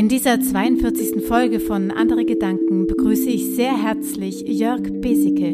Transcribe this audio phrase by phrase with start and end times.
[0.00, 1.26] In dieser 42.
[1.26, 5.52] Folge von Andere Gedanken begrüße ich sehr herzlich Jörg Besicke,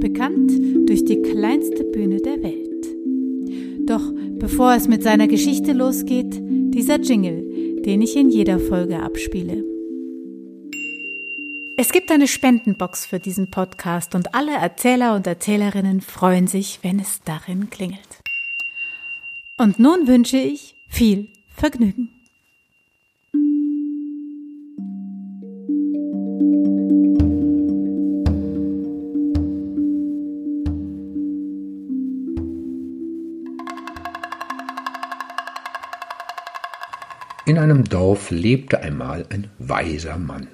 [0.00, 0.50] bekannt
[0.88, 3.88] durch die kleinste Bühne der Welt.
[3.88, 4.02] Doch
[4.40, 9.62] bevor es mit seiner Geschichte losgeht, dieser Jingle, den ich in jeder Folge abspiele.
[11.76, 16.98] Es gibt eine Spendenbox für diesen Podcast und alle Erzähler und Erzählerinnen freuen sich, wenn
[16.98, 18.24] es darin klingelt.
[19.56, 22.13] Und nun wünsche ich viel Vergnügen.
[37.46, 40.48] In einem Dorf lebte einmal ein weiser Mann.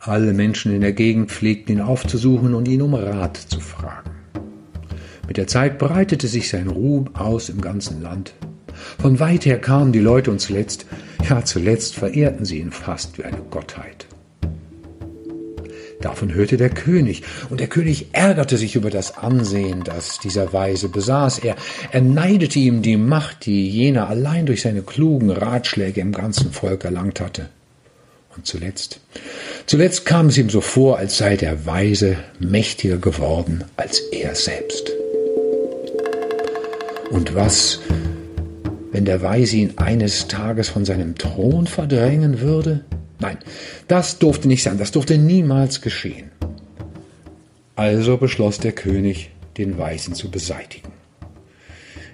[0.00, 4.12] Alle Menschen in der Gegend pflegten ihn aufzusuchen und ihn um Rat zu fragen.
[5.26, 8.32] Mit der Zeit breitete sich sein Ruhm aus im ganzen Land.
[8.98, 10.86] Von weit her kamen die Leute und zuletzt,
[11.28, 14.06] ja zuletzt verehrten sie ihn fast wie eine Gottheit.
[16.00, 20.88] Davon hörte der König, und der König ärgerte sich über das Ansehen, das dieser Weise
[20.88, 21.40] besaß.
[21.40, 21.56] Er,
[21.90, 26.84] er neidete ihm die Macht, die jener allein durch seine klugen Ratschläge im ganzen Volk
[26.84, 27.48] erlangt hatte.
[28.36, 29.00] Und zuletzt,
[29.66, 34.92] zuletzt kam es ihm so vor, als sei der Weise mächtiger geworden als er selbst.
[37.10, 37.80] Und was,
[38.92, 42.84] wenn der Weise ihn eines Tages von seinem Thron verdrängen würde?
[43.20, 43.38] Nein,
[43.88, 46.30] das durfte nicht sein, das durfte niemals geschehen.
[47.74, 50.92] Also beschloss der König, den Weisen zu beseitigen.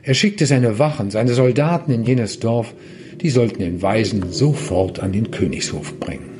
[0.02, 2.74] Er schickte seine Wachen, seine Soldaten in jenes Dorf,
[3.20, 6.30] die sollten den Weisen sofort an den Königshof bringen.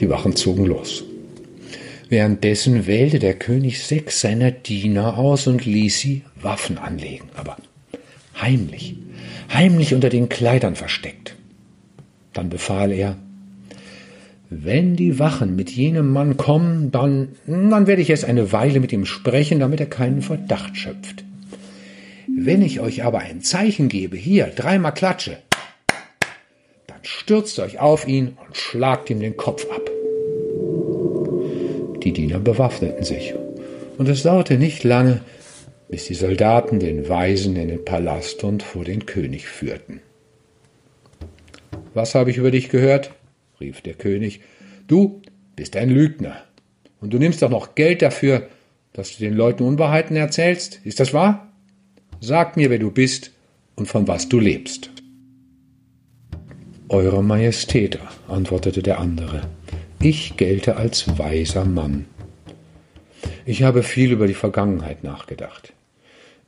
[0.00, 1.04] Die Wachen zogen los.
[2.08, 7.56] Währenddessen wählte der König sechs seiner Diener aus und ließ sie Waffen anlegen, aber
[8.40, 8.96] heimlich,
[9.52, 11.37] heimlich unter den Kleidern versteckt.
[12.38, 13.16] Dann befahl er,
[14.48, 18.92] wenn die Wachen mit jenem Mann kommen, dann, dann werde ich erst eine Weile mit
[18.92, 21.24] ihm sprechen, damit er keinen Verdacht schöpft.
[22.28, 25.38] Wenn ich euch aber ein Zeichen gebe, hier, dreimal klatsche,
[26.86, 29.90] dann stürzt euch auf ihn und schlagt ihm den Kopf ab.
[32.04, 33.34] Die Diener bewaffneten sich,
[33.98, 35.22] und es dauerte nicht lange,
[35.88, 40.02] bis die Soldaten den Weisen in den Palast und vor den König führten.
[41.98, 43.10] Was habe ich über dich gehört?
[43.60, 44.40] rief der König.
[44.86, 45.20] Du
[45.56, 46.44] bist ein Lügner.
[47.00, 48.46] Und du nimmst auch noch Geld dafür,
[48.92, 50.80] dass du den Leuten Unwahrheiten erzählst.
[50.84, 51.52] Ist das wahr?
[52.20, 53.32] Sag mir, wer du bist
[53.74, 54.90] und von was du lebst.
[56.88, 57.98] Eure Majestät,
[58.28, 59.48] antwortete der andere,
[60.00, 62.04] ich gelte als weiser Mann.
[63.44, 65.72] Ich habe viel über die Vergangenheit nachgedacht.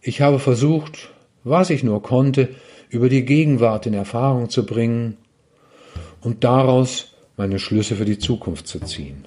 [0.00, 1.10] Ich habe versucht,
[1.42, 2.50] was ich nur konnte,
[2.88, 5.16] über die Gegenwart in Erfahrung zu bringen
[6.22, 9.24] und daraus meine Schlüsse für die Zukunft zu ziehen.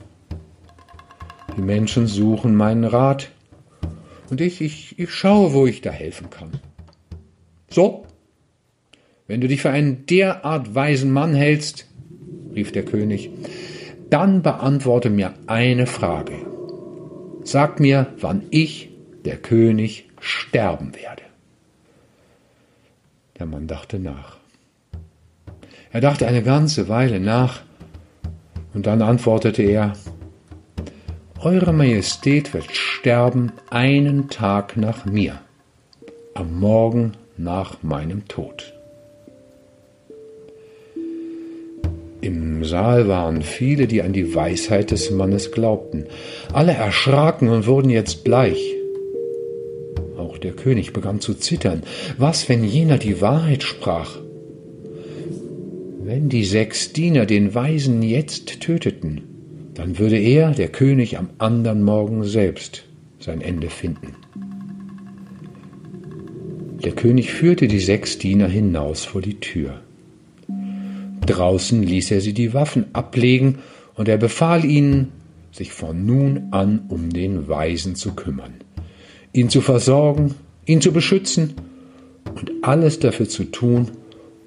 [1.58, 3.30] Die Menschen suchen meinen Rat
[4.30, 6.52] und ich, ich, ich schaue, wo ich da helfen kann.
[7.70, 8.06] So,
[9.28, 11.88] wenn du dich für einen derart weisen Mann hältst,
[12.56, 13.30] rief der König,
[14.10, 16.34] dann beantworte mir eine Frage.
[17.44, 18.90] Sag mir, wann ich,
[19.26, 21.24] der König, sterben werde.
[23.40, 24.43] Der Mann dachte nach.
[25.94, 27.62] Er dachte eine ganze Weile nach,
[28.74, 29.94] und dann antwortete er
[31.40, 35.40] Eure Majestät wird sterben einen Tag nach mir,
[36.34, 38.74] am Morgen nach meinem Tod.
[42.22, 46.06] Im Saal waren viele, die an die Weisheit des Mannes glaubten.
[46.54, 48.74] Alle erschraken und wurden jetzt bleich.
[50.18, 51.84] Auch der König begann zu zittern.
[52.18, 54.24] Was, wenn jener die Wahrheit sprach?
[56.16, 59.24] Wenn die sechs Diener den Weisen jetzt töteten,
[59.74, 62.84] dann würde er, der König, am andern Morgen selbst
[63.18, 64.14] sein Ende finden.
[66.84, 69.82] Der König führte die sechs Diener hinaus vor die Tür.
[71.26, 73.58] Draußen ließ er sie die Waffen ablegen,
[73.96, 75.08] und er befahl ihnen,
[75.52, 78.54] sich von nun an um den Weisen zu kümmern,
[79.34, 80.36] ihn zu versorgen,
[80.68, 81.56] ihn zu beschützen
[82.36, 83.88] und alles dafür zu tun,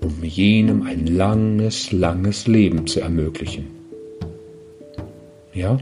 [0.01, 3.67] um jenem ein langes, langes Leben zu ermöglichen.
[5.53, 5.79] Ja,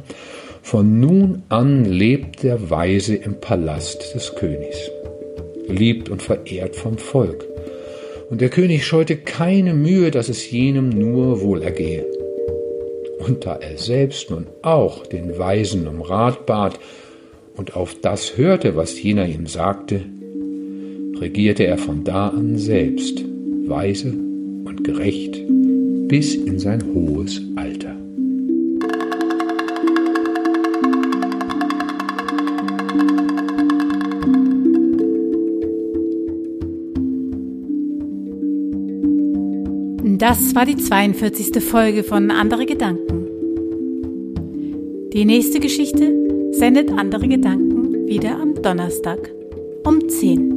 [0.63, 4.91] von nun an lebt der Weise im Palast des Königs,
[5.67, 7.45] geliebt und verehrt vom Volk.
[8.31, 12.07] Und der König scheute keine Mühe, dass es jenem nur wohlergehe.
[13.19, 16.79] Und da er selbst nun auch den Weisen um Rat bat
[17.57, 20.01] und auf das hörte, was jener ihm sagte,
[21.21, 23.25] regierte er von da an selbst
[23.69, 25.41] weise und gerecht
[26.09, 27.97] bis in sein hohes Alter.
[40.19, 41.63] Das war die 42.
[41.63, 43.27] Folge von Andere Gedanken.
[45.13, 49.31] Die nächste Geschichte sendet Andere Gedanken wieder am Donnerstag
[49.85, 50.54] um 10.